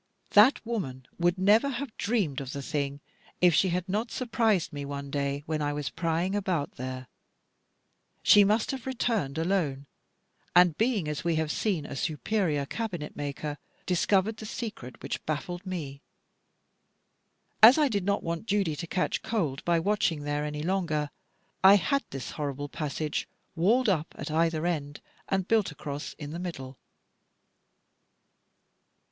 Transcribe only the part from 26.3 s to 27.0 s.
the middle.